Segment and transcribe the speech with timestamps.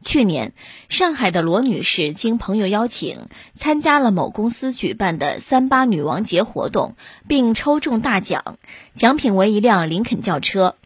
[0.00, 0.52] 去年，
[0.88, 6.94] 上海的罗女士经朋友邀请，参加了某公司举办的“三八女王节”活动，
[7.26, 8.58] 并抽中大奖，
[8.94, 10.76] 奖品为一辆林肯轿车。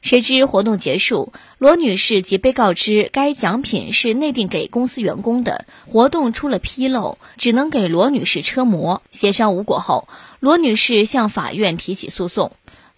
[0.00, 9.02] 谁知活动结束，罗女士即被告知该奖品是内定给公司员工的，活动出了纰漏，只能给罗女士车模。
[9.10, 10.08] 协商无果后，
[10.38, 12.52] 罗女士向法院提起诉讼。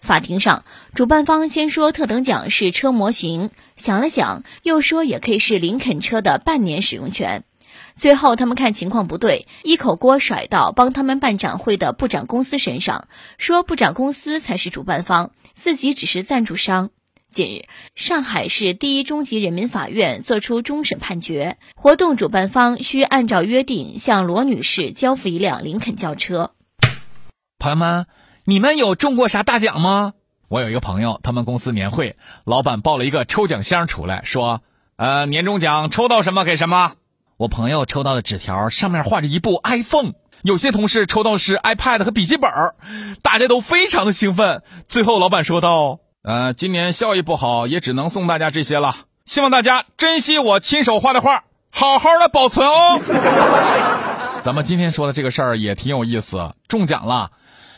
[0.05, 0.63] 法庭上，
[0.93, 7.43] 主办方先说特等奖是车模型，想了想，又说也可以是林肯车的半年使用权。
[7.97, 16.91] 最后，他们看情况不对，一口锅甩到帮他们办展会的布展公司身上，说布展公司才是主办方，自己只是赞助商。
[17.27, 26.51] 近日，上海市第一中级人民法院作出终审判决，活动主办方需按照约定向罗女士交付一辆林肯轿车。
[27.57, 28.05] 朋友们。
[28.47, 30.13] 你们有中过啥大奖吗？
[30.49, 34.61] 我有一个朋友，他们公司年会，老板抱了一个抽奖箱出来，说，
[34.97, 36.91] 呃，年终奖抽到什么给什么。
[37.37, 40.11] 我朋友抽到的纸条上面画着一部 iPhone，
[40.43, 42.51] 有些同事抽到是 iPad 和笔记本，
[43.23, 44.61] 大家都非常的兴奋。
[44.87, 53.01] 最后老板说道，呃，今年效益不好，也只能送大家这些了，希望大家珍惜我亲手画的画，好好的保存哦。
[54.43, 57.31] 咱们今天说的这个事儿也挺有意思，中奖了。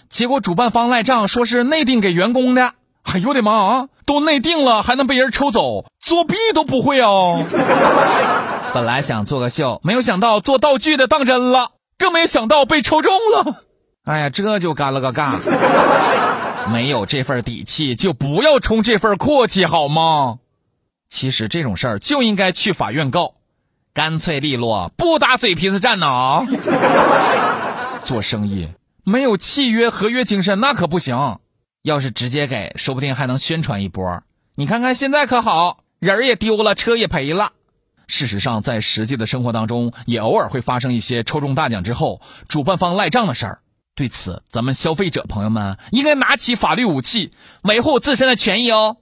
[0.10, 2.74] 结果主办方赖账，说是内定给员工的。
[3.04, 3.88] 哎呦我的妈啊！
[4.06, 5.86] 都内定了，还能被人抽走？
[6.00, 7.42] 作弊都不会哦。
[8.74, 13.64] 本来想做个秀，没有想到做道具的当真了，更没想到被抽中了。
[14.04, 15.38] 哎呀，这就干了个尬。
[16.70, 20.40] 没有这份底气，就不要充这份阔气，好吗？
[21.10, 23.36] 其实这种事儿就应该去法院告，
[23.94, 26.42] 干脆利落，不打嘴皮子战呢。
[28.04, 28.68] 做生意。
[29.10, 31.40] 没有契约合约精神那可不行，
[31.82, 34.22] 要是直接给，说不定还能宣传一波。
[34.56, 37.54] 你看看现在可好，人儿也丢了，车也赔了。
[38.08, 42.20] 事实上，在实际的生活当中，也偶尔会发生一些抽中大奖之后
[42.50, 43.60] 主办方赖账的事儿。
[43.96, 47.32] 对此，咱们消费者朋友们应该拿起法律武器，
[47.62, 48.98] 维护自身的权益哦。